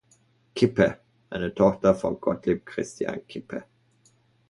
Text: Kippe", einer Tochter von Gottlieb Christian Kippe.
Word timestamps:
Kippe", 0.55 0.97
einer 1.29 1.53
Tochter 1.53 1.93
von 1.93 2.19
Gottlieb 2.19 2.65
Christian 2.65 3.19
Kippe. 3.27 3.65